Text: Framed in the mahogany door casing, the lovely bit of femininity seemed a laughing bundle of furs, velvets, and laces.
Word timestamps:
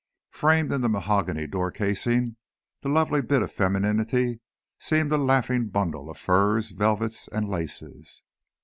Framed 0.31 0.73
in 0.73 0.81
the 0.81 0.89
mahogany 0.89 1.45
door 1.45 1.69
casing, 1.69 2.35
the 2.81 2.89
lovely 2.89 3.21
bit 3.21 3.43
of 3.43 3.51
femininity 3.51 4.39
seemed 4.79 5.11
a 5.11 5.17
laughing 5.19 5.67
bundle 5.67 6.09
of 6.09 6.17
furs, 6.17 6.71
velvets, 6.71 7.27
and 7.27 7.47
laces. 7.47 8.23